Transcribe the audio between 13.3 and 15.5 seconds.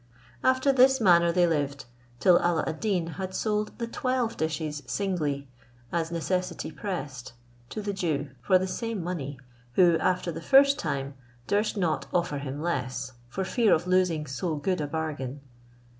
fear of losing so good a bargain.